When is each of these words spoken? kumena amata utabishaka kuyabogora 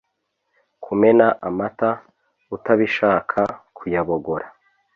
kumena 0.83 1.27
amata 1.47 1.89
utabishaka 2.55 3.41
kuyabogora 3.77 4.47